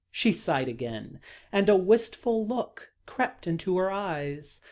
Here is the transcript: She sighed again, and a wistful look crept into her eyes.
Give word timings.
She 0.09 0.31
sighed 0.31 0.67
again, 0.67 1.19
and 1.51 1.69
a 1.69 1.75
wistful 1.75 2.43
look 2.47 2.91
crept 3.05 3.45
into 3.45 3.77
her 3.77 3.91
eyes. 3.91 4.59